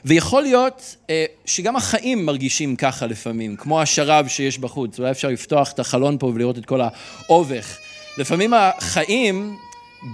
ויכול 0.04 0.42
להיות 0.42 0.97
אה, 1.11 1.25
שגם 1.47 1.76
החיים 1.76 2.26
מרגישים 2.26 2.76
ככה 2.76 3.07
לפעמים, 3.07 3.57
כמו 3.57 3.80
השרב 3.80 4.28
שיש 4.28 4.59
בחוץ, 4.59 4.99
אולי 4.99 5.11
אפשר 5.11 5.28
לפתוח 5.28 5.73
את 5.73 5.78
החלון 5.78 6.19
פה 6.19 6.26
ולראות 6.26 6.59
את 6.59 6.66
כל 6.66 6.80
האובך. 6.80 7.78
לפעמים 8.19 8.54
החיים 8.54 9.57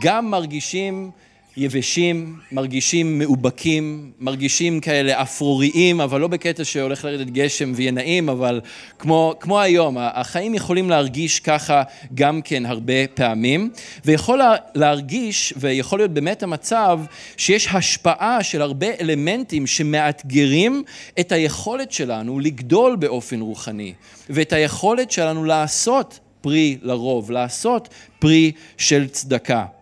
גם 0.00 0.30
מרגישים 0.30 1.10
יבשים, 1.56 2.36
מרגישים 2.52 3.18
מאובקים, 3.18 4.10
מרגישים 4.20 4.80
כאלה 4.80 5.22
אפרוריים, 5.22 6.00
אבל 6.00 6.20
לא 6.20 6.28
בקטע 6.28 6.64
שהולך 6.64 7.04
לרדת 7.04 7.26
גשם 7.26 7.72
ויהיה 7.76 7.90
נעים, 7.90 8.28
אבל 8.28 8.60
כמו, 8.98 9.34
כמו 9.40 9.60
היום, 9.60 9.96
החיים 10.00 10.54
יכולים 10.54 10.90
להרגיש 10.90 11.40
ככה 11.40 11.82
גם 12.14 12.42
כן 12.42 12.66
הרבה 12.66 13.06
פעמים, 13.14 13.70
ויכול 14.04 14.40
להרגיש, 14.74 15.54
ויכול 15.56 15.98
להיות 15.98 16.10
באמת 16.10 16.42
המצב, 16.42 17.00
שיש 17.36 17.68
השפעה 17.72 18.42
של 18.42 18.62
הרבה 18.62 18.86
אלמנטים 19.00 19.66
שמאתגרים 19.66 20.82
את 21.20 21.32
היכולת 21.32 21.92
שלנו 21.92 22.40
לגדול 22.40 22.96
באופן 22.96 23.40
רוחני, 23.40 23.92
ואת 24.30 24.52
היכולת 24.52 25.10
שלנו 25.10 25.44
לעשות 25.44 26.18
פרי 26.40 26.78
לרוב, 26.82 27.30
לעשות 27.30 27.88
פרי 28.18 28.52
של 28.76 29.08
צדקה. 29.08 29.75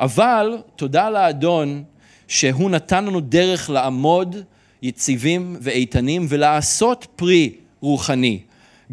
אבל 0.00 0.58
תודה 0.76 1.10
לאדון 1.10 1.84
שהוא 2.28 2.70
נתן 2.70 3.04
לנו 3.04 3.20
דרך 3.20 3.70
לעמוד 3.70 4.36
יציבים 4.82 5.56
ואיתנים 5.60 6.26
ולעשות 6.28 7.06
פרי 7.16 7.52
רוחני, 7.80 8.40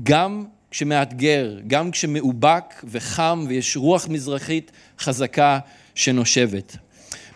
גם 0.04 0.46
כשמאתגר, 0.72 1.58
גם 1.68 1.92
כשמאובק 1.92 2.84
וחם 2.84 3.46
ויש 3.48 3.78
רוח 3.78 4.08
מזרחית 4.08 4.72
חזקה 5.00 5.60
שנושבת. 5.96 6.78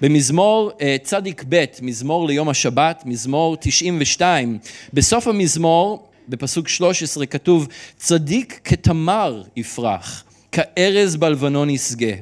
במזמור 0.02 0.72
אה, 0.82 0.96
צדיק 1.04 1.44
ב', 1.50 1.66
מזמור 1.82 2.28
ליום 2.28 2.50
השבת, 2.50 3.04
מזמור 3.06 3.58
92, 3.60 4.60
בסוף 4.94 5.28
המזמור, 5.28 6.10
בפסוק 6.30 6.68
13, 6.68 7.26
כתוב, 7.26 7.68
צדיק 7.98 8.60
כתמר 8.64 9.44
יפרח, 9.56 10.24
כארז 10.52 11.16
בלבנון 11.16 11.70
ישגה. 11.70 12.14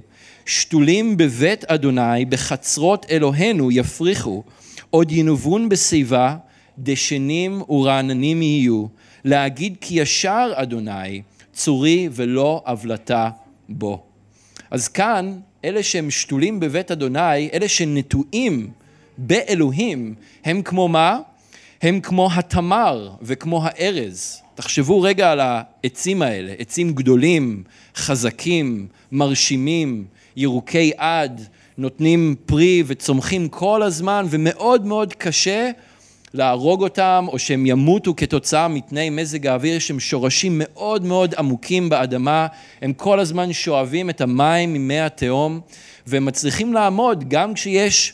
שתולים 0.48 1.18
בבית 1.18 1.66
אדוני, 1.66 2.26
בחצרות 2.26 3.06
אלוהינו 3.10 3.72
יפריחו, 3.72 4.44
עוד 4.90 5.12
ינובון 5.12 5.70
בשיבה, 5.70 6.36
דשנים 6.80 7.62
ורעננים 7.70 8.42
יהיו, 8.42 8.86
להגיד 9.26 9.76
כי 9.82 10.02
ישר 10.02 10.52
אדוני, 10.56 11.22
צורי 11.54 12.10
ולא 12.12 12.62
עוולתה 12.66 13.30
בו. 13.70 14.04
אז 14.72 14.88
כאן, 14.88 15.40
אלה 15.66 15.84
שהם 15.84 16.12
שתולים 16.12 16.60
בבית 16.60 16.92
אדוני, 16.92 17.50
אלה 17.54 17.68
שנטועים 17.68 18.70
באלוהים, 19.18 20.16
הם 20.46 20.62
כמו 20.62 20.88
מה? 20.88 21.20
הם 21.82 22.00
כמו 22.00 22.30
התמר 22.34 23.10
וכמו 23.22 23.62
הארז. 23.64 24.42
תחשבו 24.56 25.02
רגע 25.02 25.32
על 25.32 25.40
העצים 25.40 26.22
האלה, 26.22 26.54
עצים 26.60 26.94
גדולים, 26.94 27.64
חזקים, 27.96 28.88
מרשימים, 29.12 30.06
ירוקי 30.38 30.92
עד, 30.98 31.48
נותנים 31.78 32.36
פרי 32.46 32.84
וצומחים 32.88 33.50
כל 33.50 33.84
הזמן, 33.84 34.26
ומאוד 34.30 34.86
מאוד 34.86 35.14
קשה 35.14 35.70
להרוג 36.34 36.84
אותם, 36.84 37.26
או 37.28 37.40
שהם 37.40 37.66
ימותו 37.66 38.14
כתוצאה 38.18 38.68
מתנאי 38.68 39.10
מזג 39.10 39.48
האוויר, 39.48 39.76
יש 39.76 39.88
שם 39.88 40.00
שורשים 40.00 40.62
מאוד 40.64 41.06
מאוד 41.06 41.36
עמוקים 41.38 41.90
באדמה, 41.90 42.48
הם 42.82 42.94
כל 42.94 43.20
הזמן 43.20 43.54
שואבים 43.54 44.10
את 44.10 44.22
המים 44.22 44.74
ממי 44.74 45.00
התהום, 45.00 45.60
והם 46.08 46.26
מצליחים 46.26 46.74
לעמוד 46.74 47.30
גם 47.30 47.54
כשיש 47.54 48.14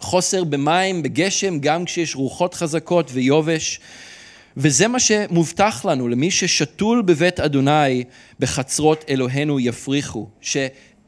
חוסר 0.00 0.44
במים, 0.44 1.02
בגשם, 1.02 1.58
גם 1.58 1.84
כשיש 1.84 2.16
רוחות 2.16 2.54
חזקות 2.54 3.10
ויובש. 3.12 3.80
וזה 4.56 4.88
מה 4.88 5.00
שמובטח 5.00 5.84
לנו, 5.84 6.08
למי 6.08 6.30
ששתול 6.30 7.02
בבית 7.02 7.40
אדוני, 7.40 8.04
בחצרות 8.40 9.04
אלוהינו 9.08 9.60
יפריחו. 9.60 10.26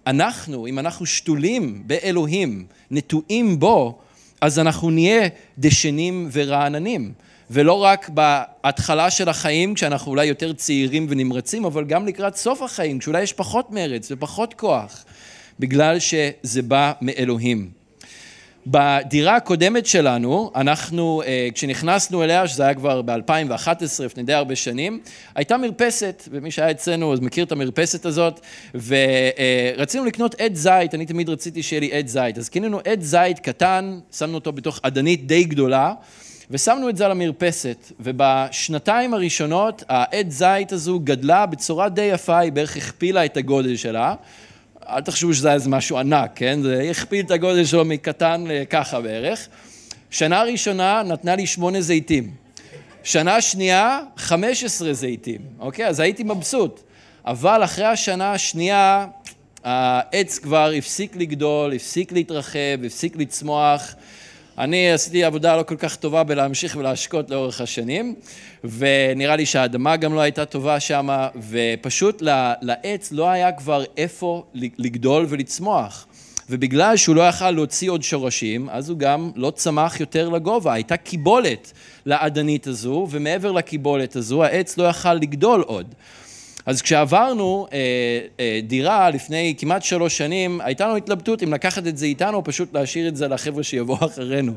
אנחנו, 0.06 0.66
אם 0.66 0.78
אנחנו 0.78 1.06
שתולים 1.06 1.82
באלוהים, 1.86 2.66
נטועים 2.90 3.58
בו, 3.58 3.98
אז 4.40 4.58
אנחנו 4.58 4.90
נהיה 4.90 5.28
דשנים 5.58 6.28
ורעננים. 6.32 7.12
ולא 7.50 7.72
רק 7.72 8.08
בהתחלה 8.08 9.10
של 9.10 9.28
החיים, 9.28 9.74
כשאנחנו 9.74 10.10
אולי 10.10 10.26
יותר 10.26 10.52
צעירים 10.52 11.06
ונמרצים, 11.08 11.64
אבל 11.64 11.84
גם 11.84 12.06
לקראת 12.06 12.36
סוף 12.36 12.62
החיים, 12.62 12.98
כשאולי 12.98 13.22
יש 13.22 13.32
פחות 13.32 13.70
מרץ 13.70 14.08
ופחות 14.10 14.54
כוח, 14.54 15.04
בגלל 15.60 15.98
שזה 15.98 16.62
בא 16.62 16.92
מאלוהים. 17.02 17.70
בדירה 18.66 19.36
הקודמת 19.36 19.86
שלנו, 19.86 20.50
אנחנו, 20.54 21.22
אה, 21.26 21.48
כשנכנסנו 21.54 22.22
אליה, 22.22 22.48
שזה 22.48 22.62
היה 22.62 22.74
כבר 22.74 23.02
ב-2011, 23.02 24.04
לפני 24.04 24.22
די 24.22 24.32
הרבה 24.32 24.56
שנים, 24.56 25.00
הייתה 25.34 25.56
מרפסת, 25.56 26.28
ומי 26.30 26.50
שהיה 26.50 26.70
אצלנו 26.70 27.12
אז 27.12 27.20
מכיר 27.20 27.44
את 27.44 27.52
המרפסת 27.52 28.06
הזאת, 28.06 28.40
ורצינו 28.74 30.04
לקנות 30.04 30.40
עד 30.40 30.54
זית, 30.54 30.94
אני 30.94 31.06
תמיד 31.06 31.28
רציתי 31.28 31.62
שיהיה 31.62 31.80
לי 31.80 31.92
עד 31.92 32.06
זית, 32.06 32.38
אז 32.38 32.48
קנינו 32.48 32.80
עד 32.88 33.00
זית 33.02 33.38
קטן, 33.38 33.98
שמנו 34.18 34.34
אותו 34.34 34.52
בתוך 34.52 34.80
אדנית 34.82 35.26
די 35.26 35.44
גדולה, 35.44 35.92
ושמנו 36.50 36.88
את 36.88 36.96
זה 36.96 37.04
על 37.04 37.10
המרפסת, 37.10 37.92
ובשנתיים 38.00 39.14
הראשונות 39.14 39.84
העד 39.88 40.30
זית 40.30 40.72
הזו 40.72 41.00
גדלה 41.04 41.46
בצורה 41.46 41.88
די 41.88 42.02
יפה, 42.02 42.38
היא 42.38 42.52
בערך 42.52 42.76
הכפילה 42.76 43.24
את 43.24 43.36
הגודל 43.36 43.76
שלה, 43.76 44.14
אל 44.88 45.00
תחשבו 45.00 45.34
שזה 45.34 45.48
היה 45.48 45.54
איזה 45.54 45.68
משהו 45.70 45.98
ענק, 45.98 46.30
כן? 46.34 46.62
זה 46.62 46.88
הכפיל 46.90 47.24
את 47.26 47.30
הגודל 47.30 47.64
שלו 47.64 47.84
מקטן 47.84 48.44
לככה 48.48 49.00
בערך. 49.00 49.48
שנה 50.10 50.42
ראשונה 50.42 51.02
נתנה 51.06 51.36
לי 51.36 51.46
שמונה 51.46 51.80
זיתים. 51.80 52.30
שנה 53.02 53.40
שנייה, 53.40 54.00
15 54.16 54.92
זיתים, 54.92 55.40
אוקיי? 55.58 55.86
אז 55.86 56.00
הייתי 56.00 56.22
מבסוט. 56.22 56.80
אבל 57.26 57.64
אחרי 57.64 57.84
השנה 57.84 58.32
השנייה, 58.32 59.06
העץ 59.64 60.38
כבר 60.38 60.72
הפסיק 60.78 61.16
לגדול, 61.16 61.72
הפסיק 61.74 62.12
להתרחב, 62.12 62.84
הפסיק 62.86 63.16
לצמוח. 63.16 63.94
אני 64.58 64.92
עשיתי 64.92 65.24
עבודה 65.24 65.56
לא 65.56 65.62
כל 65.62 65.76
כך 65.76 65.96
טובה 65.96 66.24
בלהמשיך 66.24 66.76
ולהשקות 66.76 67.30
לאורך 67.30 67.60
השנים, 67.60 68.14
ונראה 68.64 69.36
לי 69.36 69.46
שהאדמה 69.46 69.96
גם 69.96 70.14
לא 70.14 70.20
הייתה 70.20 70.44
טובה 70.44 70.80
שם, 70.80 71.08
ופשוט 71.50 72.22
לעץ 72.62 73.12
לא 73.12 73.28
היה 73.28 73.52
כבר 73.52 73.84
איפה 73.96 74.44
לגדול 74.54 75.26
ולצמוח. 75.28 76.06
ובגלל 76.50 76.96
שהוא 76.96 77.16
לא 77.16 77.28
יכל 77.28 77.50
להוציא 77.50 77.90
עוד 77.90 78.02
שורשים, 78.02 78.68
אז 78.70 78.90
הוא 78.90 78.98
גם 78.98 79.30
לא 79.36 79.50
צמח 79.50 80.00
יותר 80.00 80.28
לגובה. 80.28 80.72
הייתה 80.72 80.96
קיבולת 80.96 81.72
לאדנית 82.06 82.66
הזו, 82.66 83.06
ומעבר 83.10 83.52
לקיבולת 83.52 84.16
הזו 84.16 84.44
העץ 84.44 84.78
לא 84.78 84.84
יכל 84.84 85.14
לגדול 85.14 85.60
עוד. 85.60 85.94
אז 86.66 86.82
כשעברנו 86.82 87.66
אה, 87.72 87.78
אה, 88.40 88.60
דירה 88.62 89.10
לפני 89.10 89.54
כמעט 89.58 89.82
שלוש 89.82 90.18
שנים, 90.18 90.60
הייתה 90.60 90.86
לנו 90.86 90.96
התלבטות 90.96 91.42
אם 91.42 91.52
לקחת 91.52 91.86
את 91.86 91.96
זה 91.98 92.06
איתנו 92.06 92.36
או 92.36 92.44
פשוט 92.44 92.74
להשאיר 92.74 93.08
את 93.08 93.16
זה 93.16 93.28
לחבר'ה 93.28 93.62
שיבואו 93.62 94.06
אחרינו. 94.06 94.52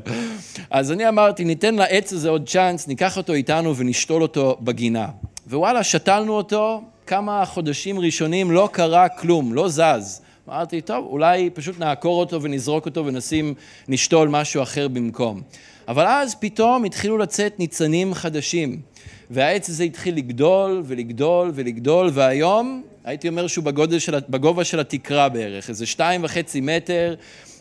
אז 0.70 0.92
אני 0.92 1.08
אמרתי, 1.08 1.44
ניתן 1.44 1.74
לעץ 1.74 2.12
הזה 2.12 2.28
עוד 2.28 2.48
צ'אנס, 2.48 2.88
ניקח 2.88 3.16
אותו 3.16 3.32
איתנו 3.32 3.76
ונשתול 3.76 4.22
אותו 4.22 4.56
בגינה. 4.60 5.08
ווואלה, 5.50 5.84
שתלנו 5.84 6.32
אותו, 6.32 6.82
כמה 7.06 7.44
חודשים 7.46 8.00
ראשונים 8.00 8.50
לא 8.50 8.68
קרה 8.72 9.08
כלום, 9.08 9.54
לא 9.54 9.68
זז. 9.68 10.20
אמרתי, 10.48 10.80
טוב, 10.80 11.06
אולי 11.06 11.50
פשוט 11.50 11.78
נעקור 11.78 12.20
אותו 12.20 12.42
ונזרוק 12.42 12.86
אותו 12.86 13.06
ונשים, 13.06 13.54
נשתול 13.88 14.28
משהו 14.28 14.62
אחר 14.62 14.88
במקום. 14.88 15.40
אבל 15.88 16.06
אז 16.06 16.34
פתאום 16.34 16.84
התחילו 16.84 17.18
לצאת 17.18 17.58
ניצנים 17.58 18.14
חדשים. 18.14 18.80
והעץ 19.30 19.68
הזה 19.68 19.84
התחיל 19.84 20.16
לגדול 20.16 20.82
ולגדול 20.86 21.50
ולגדול, 21.54 22.10
והיום 22.12 22.82
הייתי 23.04 23.28
אומר 23.28 23.46
שהוא 23.46 23.64
בגודל 23.64 23.98
של, 23.98 24.14
בגובה 24.28 24.64
של 24.64 24.80
התקרה 24.80 25.28
בערך, 25.28 25.68
איזה 25.68 25.86
שתיים 25.86 26.24
וחצי 26.24 26.60
מטר, 26.60 27.14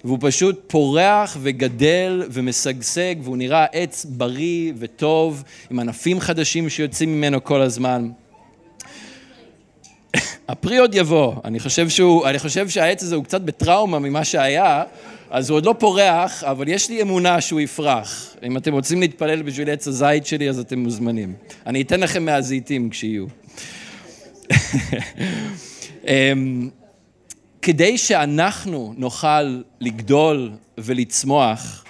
והוא 0.03 0.17
פשוט 0.21 0.63
פורח 0.67 1.37
וגדל 1.41 2.23
ומשגשג, 2.31 3.15
והוא 3.21 3.37
נראה 3.37 3.65
עץ 3.71 4.05
בריא 4.05 4.73
וטוב, 4.77 5.43
עם 5.69 5.79
ענפים 5.79 6.19
חדשים 6.19 6.69
שיוצאים 6.69 7.17
ממנו 7.17 7.43
כל 7.43 7.61
הזמן. 7.61 8.09
הפרי 10.49 10.77
עוד 10.77 10.95
יבוא, 10.95 11.33
אני 11.45 11.59
חושב, 11.59 11.89
שהוא, 11.89 12.27
אני 12.27 12.39
חושב 12.39 12.69
שהעץ 12.69 13.03
הזה 13.03 13.15
הוא 13.15 13.23
קצת 13.23 13.41
בטראומה 13.41 13.99
ממה 13.99 14.23
שהיה, 14.25 14.83
אז 15.31 15.49
הוא 15.49 15.57
עוד 15.57 15.65
לא 15.65 15.75
פורח, 15.79 16.43
אבל 16.43 16.67
יש 16.67 16.89
לי 16.89 17.01
אמונה 17.01 17.41
שהוא 17.41 17.59
יפרח. 17.59 18.35
אם 18.43 18.57
אתם 18.57 18.73
רוצים 18.73 19.01
להתפלל 19.01 19.41
בשביל 19.41 19.69
עץ 19.69 19.87
הזית 19.87 20.25
שלי, 20.25 20.49
אז 20.49 20.59
אתם 20.59 20.79
מוזמנים. 20.79 21.33
אני 21.65 21.81
אתן 21.81 21.99
לכם 21.99 22.25
מהזיתים 22.25 22.89
כשיהיו. 22.89 23.25
אמ, 26.07 26.69
כדי 27.61 27.97
שאנחנו 27.97 28.93
נוכל 28.97 29.61
לגדול 29.81 30.51
ולצמוח, 30.77 31.85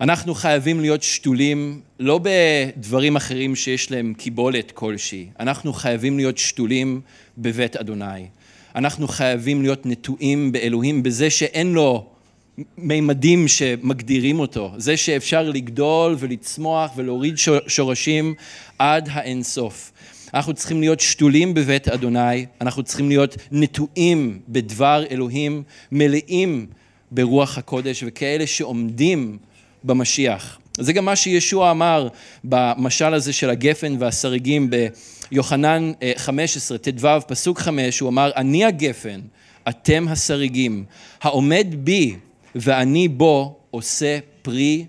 אנחנו 0.00 0.34
חייבים 0.34 0.80
להיות 0.80 1.02
שתולים 1.02 1.80
לא 2.00 2.20
בדברים 2.22 3.16
אחרים 3.16 3.56
שיש 3.56 3.90
להם 3.90 4.14
קיבולת 4.14 4.70
כלשהי, 4.70 5.26
אנחנו 5.40 5.72
חייבים 5.72 6.16
להיות 6.16 6.38
שתולים 6.38 7.00
בבית 7.38 7.76
אדוני. 7.76 8.26
אנחנו 8.74 9.08
חייבים 9.08 9.62
להיות 9.62 9.86
נטועים 9.86 10.52
באלוהים 10.52 11.02
בזה 11.02 11.30
שאין 11.30 11.72
לו 11.72 12.06
מימדים 12.78 13.48
שמגדירים 13.48 14.40
אותו, 14.40 14.72
זה 14.76 14.96
שאפשר 14.96 15.42
לגדול 15.42 16.16
ולצמוח 16.18 16.90
ולהוריד 16.96 17.34
שורשים 17.66 18.34
עד 18.78 19.08
האינסוף. 19.12 19.92
אנחנו 20.34 20.54
צריכים 20.54 20.80
להיות 20.80 21.00
שתולים 21.00 21.54
בבית 21.54 21.88
אדוני, 21.88 22.46
אנחנו 22.60 22.82
צריכים 22.82 23.08
להיות 23.08 23.36
נטועים 23.52 24.40
בדבר 24.48 25.04
אלוהים, 25.10 25.62
מלאים 25.92 26.66
ברוח 27.10 27.58
הקודש 27.58 28.04
וכאלה 28.06 28.46
שעומדים 28.46 29.38
במשיח. 29.84 30.58
זה 30.78 30.92
גם 30.92 31.04
מה 31.04 31.16
שישוע 31.16 31.70
אמר 31.70 32.08
במשל 32.44 33.14
הזה 33.14 33.32
של 33.32 33.50
הגפן 33.50 33.96
והסרגים 33.98 34.70
ביוחנן 35.30 35.92
15, 36.16 36.78
אה, 36.78 36.92
ט"ו, 36.92 37.28
פסוק 37.28 37.58
5, 37.58 38.00
הוא 38.00 38.08
אמר, 38.08 38.30
אני 38.36 38.64
הגפן, 38.64 39.20
אתם 39.68 40.06
הסריגים, 40.08 40.84
העומד 41.22 41.66
בי 41.78 42.16
ואני 42.54 43.08
בו 43.08 43.56
עושה 43.70 44.18
פרי 44.42 44.86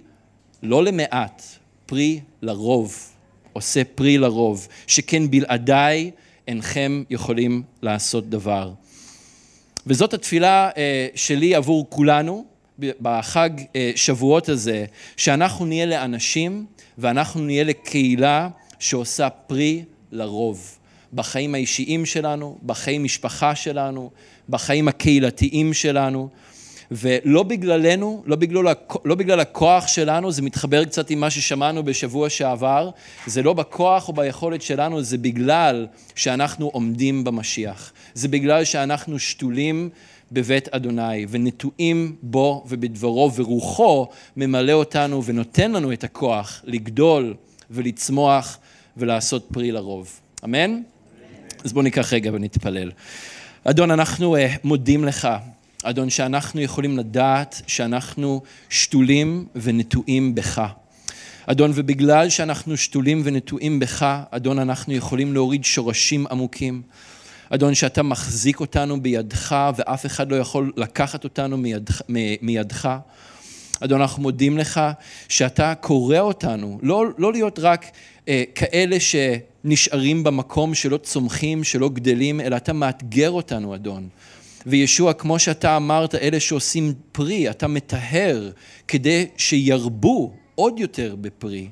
לא 0.64 0.84
למעט, 0.84 1.44
פרי 1.86 2.20
לרוב, 2.42 3.12
עושה 3.54 3.84
פרי 3.84 4.18
לרוב, 4.18 4.68
שכן 4.88 5.32
בלעדיי 5.32 6.12
אינכם 6.48 7.04
יכולים 7.10 7.64
לעשות 7.82 8.30
דבר. 8.30 8.72
וזאת 9.88 10.14
התפילה 10.14 10.70
אה, 10.78 11.08
שלי 11.16 11.56
עבור 11.56 11.86
כולנו 11.90 12.46
בחג 12.80 13.50
אה, 13.76 13.92
שבועות 13.96 14.50
הזה, 14.50 14.86
שאנחנו 15.18 15.66
נהיה 15.66 15.86
לאנשים 15.86 16.66
ואנחנו 16.98 17.42
נהיה 17.42 17.64
לקהילה 17.64 18.50
שעושה 18.80 19.30
פרי 19.30 19.84
לרוב. 20.12 20.78
בחיים 21.14 21.56
האישיים 21.56 22.06
שלנו, 22.06 22.58
בחיי 22.66 22.98
משפחה 22.98 23.56
שלנו, 23.56 24.12
בחיים 24.50 24.88
הקהילתיים 24.88 25.74
שלנו. 25.74 26.30
ולא 26.92 27.44
בגללנו, 27.44 28.24
לא 28.26 28.36
בגלל, 28.36 28.66
לא 29.06 29.16
בגלל 29.16 29.40
הכוח 29.40 29.88
שלנו, 29.88 30.32
זה 30.32 30.42
מתחבר 30.42 30.86
קצת 30.86 31.10
עם 31.10 31.20
מה 31.20 31.30
ששמענו 31.30 31.84
בשבוע 31.84 32.30
שעבר, 32.30 32.90
זה 33.26 33.44
לא 33.44 33.54
בכוח 33.54 34.08
או 34.08 34.14
ביכולת 34.14 34.62
שלנו, 34.62 35.02
זה 35.02 35.18
בגלל 35.18 35.88
שאנחנו 36.16 36.68
עומדים 36.68 37.24
במשיח. 37.24 37.92
זה 38.14 38.28
בגלל 38.28 38.64
שאנחנו 38.64 39.20
שתולים 39.20 39.90
בבית 40.32 40.68
אדוני 40.68 41.26
ונטועים 41.30 42.16
בו 42.22 42.66
ובדברו, 42.70 43.32
ורוחו 43.36 44.08
ממלא 44.38 44.72
אותנו 44.72 45.24
ונותן 45.24 45.72
לנו 45.72 45.94
את 45.94 46.04
הכוח 46.04 46.62
לגדול 46.64 47.34
ולצמוח 47.70 48.58
ולעשות 48.98 49.48
פרי 49.54 49.72
לרוב. 49.72 50.20
אמן? 50.44 50.82
אז 51.64 51.74
בואו 51.74 51.84
ניקח 51.84 52.14
רגע 52.14 52.32
ונתפלל. 52.34 52.92
אדון, 53.64 53.92
אנחנו 53.92 54.36
uh, 54.36 54.40
מודים 54.64 55.06
לך 55.06 55.28
אדון, 55.84 56.10
שאנחנו 56.10 56.62
יכולים 56.62 56.98
לדעת 56.98 57.62
שאנחנו 57.68 58.42
שתולים 58.70 59.46
ונטועים 59.56 60.36
בך. 60.36 60.62
אדון, 61.46 61.72
ובגלל 61.76 62.30
שאנחנו 62.30 62.78
שתולים 62.78 63.22
ונטועים 63.24 63.80
בך, 63.80 64.20
אדון, 64.32 64.60
אנחנו 64.60 64.94
יכולים 64.94 65.34
להוריד 65.34 65.64
שורשים 65.64 66.28
עמוקים. 66.32 66.82
אדון, 67.50 67.76
שאתה 67.76 68.04
מחזיק 68.04 68.60
אותנו 68.60 69.02
בידך 69.02 69.56
ואף 69.76 70.06
אחד 70.06 70.32
לא 70.32 70.36
יכול 70.36 70.72
לקחת 70.78 71.24
אותנו 71.24 71.58
מידך. 71.58 72.02
מידך. 72.42 72.98
אדון, 73.80 74.02
אנחנו 74.02 74.22
מודים 74.22 74.58
לך 74.58 74.82
שאתה 75.30 75.76
קורא 75.76 76.20
אותנו, 76.20 76.80
לא, 76.82 77.06
לא 77.18 77.32
להיות 77.32 77.60
רק 77.60 77.86
אה, 78.28 78.44
כאלה 78.56 78.98
שנשארים 79.00 80.24
במקום 80.24 80.74
שלא 80.74 80.98
צומחים, 80.98 81.64
שלא 81.64 81.90
גדלים, 81.90 82.42
אלא 82.42 82.56
אתה 82.56 82.74
מאתגר 82.74 83.32
אותנו, 83.32 83.76
אדון. 83.76 84.10
וישוע, 84.66 85.14
כמו 85.14 85.40
שאתה 85.40 85.78
אמרת, 85.78 86.16
אלה 86.16 86.40
שעושים 86.40 86.94
פרי, 87.12 87.50
אתה 87.50 87.68
מטהר 87.68 88.50
כדי 88.88 89.28
שירבו 89.38 90.34
עוד 90.56 90.80
יותר 90.80 91.16
בפרי. 91.22 91.70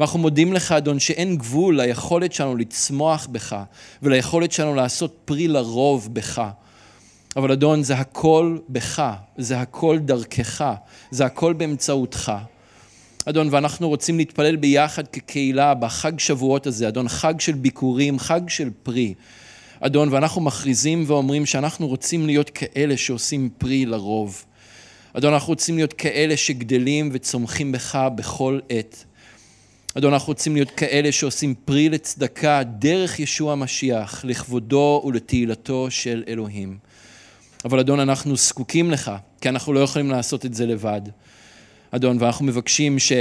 ואנחנו 0.00 0.18
מודים 0.18 0.52
לך, 0.52 0.72
אדון, 0.72 0.98
שאין 0.98 1.36
גבול 1.36 1.80
ליכולת 1.80 2.32
שלנו 2.32 2.56
לצמוח 2.56 3.26
בך 3.26 3.56
וליכולת 4.02 4.52
שלנו 4.52 4.74
לעשות 4.74 5.16
פרי 5.24 5.48
לרוב 5.48 6.14
בך. 6.14 6.42
אבל 7.36 7.52
אדון, 7.52 7.82
זה 7.82 7.94
הכל 7.94 8.58
בך, 8.68 9.12
זה 9.36 9.60
הכל 9.60 9.98
דרכך, 9.98 10.64
זה 11.10 11.24
הכל 11.24 11.52
באמצעותך. 11.52 12.32
אדון, 13.24 13.48
ואנחנו 13.50 13.88
רוצים 13.88 14.18
להתפלל 14.18 14.56
ביחד 14.56 15.08
כקהילה 15.08 15.74
בחג 15.74 16.18
שבועות 16.18 16.66
הזה, 16.66 16.88
אדון, 16.88 17.08
חג 17.08 17.40
של 17.40 17.52
ביקורים, 17.52 18.18
חג 18.18 18.40
של 18.48 18.70
פרי. 18.82 19.14
אדון, 19.86 20.08
ואנחנו 20.12 20.40
מכריזים 20.40 21.04
ואומרים 21.06 21.46
שאנחנו 21.46 21.86
רוצים 21.88 22.26
להיות 22.26 22.50
כאלה 22.50 22.96
שעושים 22.96 23.50
פרי 23.58 23.86
לרוב. 23.86 24.44
אדון, 25.12 25.32
אנחנו 25.32 25.48
רוצים 25.48 25.76
להיות 25.76 25.92
כאלה 25.92 26.36
שגדלים 26.36 27.10
וצומחים 27.12 27.72
בך 27.72 28.08
בכל 28.14 28.60
עת. 28.68 29.04
אדון, 29.94 30.12
אנחנו 30.12 30.30
רוצים 30.30 30.54
להיות 30.54 30.70
כאלה 30.70 31.12
שעושים 31.12 31.54
פרי 31.64 31.88
לצדקה 31.88 32.62
דרך 32.62 33.20
ישוע 33.20 33.52
המשיח, 33.52 34.24
לכבודו 34.24 35.02
ולתהילתו 35.06 35.86
של 35.90 36.24
אלוהים. 36.28 36.78
אבל 37.64 37.78
אדון, 37.78 38.00
אנחנו 38.00 38.36
זקוקים 38.36 38.90
לך, 38.90 39.10
כי 39.40 39.48
אנחנו 39.48 39.72
לא 39.72 39.80
יכולים 39.80 40.10
לעשות 40.10 40.46
את 40.46 40.54
זה 40.54 40.66
לבד. 40.66 41.02
אדון, 41.90 42.16
ואנחנו 42.20 42.44
מבקשים 42.44 42.98
ש... 42.98 43.12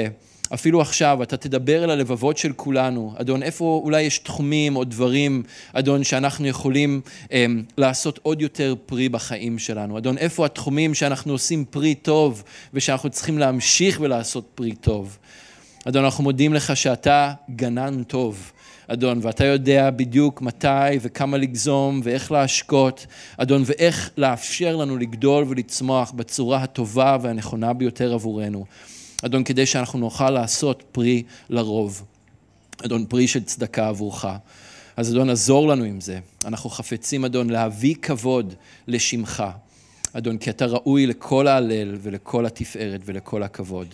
אפילו 0.54 0.82
עכשיו, 0.82 1.24
אתה 1.24 1.38
תדבר 1.38 1.84
אל 1.84 1.90
הלבבות 1.90 2.38
של 2.38 2.54
כולנו. 2.56 3.14
אדון, 3.18 3.44
איפה 3.44 3.82
אולי 3.84 4.02
יש 4.02 4.20
תחומים 4.20 4.76
או 4.76 4.84
דברים, 4.84 5.44
אדון, 5.74 6.04
שאנחנו 6.04 6.48
יכולים 6.48 7.02
אה, 7.32 7.46
לעשות 7.78 8.20
עוד 8.24 8.42
יותר 8.42 8.76
פרי 8.86 9.10
בחיים 9.10 9.60
שלנו. 9.60 9.98
אדון, 9.98 10.18
איפה 10.18 10.46
התחומים 10.46 10.94
שאנחנו 10.94 11.32
עושים 11.32 11.66
פרי 11.66 11.96
טוב 11.96 12.44
ושאנחנו 12.74 13.10
צריכים 13.10 13.38
להמשיך 13.38 13.98
ולעשות 14.02 14.46
פרי 14.56 14.76
טוב. 14.76 15.18
אדון, 15.86 16.04
אנחנו 16.04 16.24
מודים 16.24 16.54
לך 16.54 16.78
שאתה 16.78 17.34
גנן 17.56 18.04
טוב. 18.04 18.52
אדון, 18.88 19.20
ואתה 19.22 19.46
יודע 19.46 19.90
בדיוק 19.90 20.42
מתי 20.42 20.98
וכמה 21.02 21.38
לגזום 21.38 22.02
ואיך 22.04 22.32
להשקות, 22.32 23.06
אדון, 23.38 23.64
ואיך 23.66 24.10
לאפשר 24.18 24.76
לנו 24.76 24.98
לגדול 24.98 25.46
ולצמוח 25.48 26.12
בצורה 26.12 26.64
הטובה 26.64 27.18
והנכונה 27.22 27.74
ביותר 27.74 28.14
עבורנו. 28.14 28.66
אדון, 29.26 29.44
כדי 29.44 29.66
שאנחנו 29.66 30.00
נוכל 30.00 30.30
לעשות 30.30 30.84
פרי 30.92 31.24
לרוב. 31.50 32.04
אדון, 32.86 33.06
פרי 33.06 33.28
של 33.28 33.44
צדקה 33.44 33.88
עבורך. 33.88 34.26
אז 34.98 35.12
אדון, 35.12 35.30
עזור 35.30 35.68
לנו 35.68 35.84
עם 35.84 36.02
זה. 36.02 36.20
אנחנו 36.46 36.70
חפצים, 36.70 37.26
אדון, 37.26 37.50
להביא 37.50 37.96
כבוד 38.02 38.54
לשמך. 38.88 39.44
אדון, 40.14 40.38
כי 40.38 40.50
אתה 40.50 40.66
ראוי 40.66 41.06
לכל 41.06 41.48
ההלל 41.48 41.98
ולכל 42.02 42.46
התפארת 42.46 43.02
ולכל 43.06 43.44
הכבוד. 43.44 43.88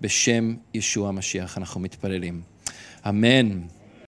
בשם 0.00 0.54
ישוע 0.74 1.08
המשיח 1.08 1.58
אנחנו 1.58 1.80
מתפללים. 1.80 2.42
אמן. 3.08 3.60